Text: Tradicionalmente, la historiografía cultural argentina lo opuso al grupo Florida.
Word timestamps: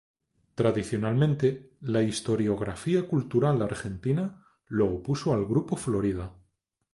Tradicionalmente, 0.55 1.73
la 1.81 2.01
historiografía 2.01 3.07
cultural 3.07 3.61
argentina 3.61 4.43
lo 4.65 4.91
opuso 4.91 5.31
al 5.31 5.45
grupo 5.45 5.75
Florida. 5.75 6.33